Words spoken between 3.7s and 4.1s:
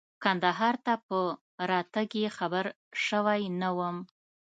وم.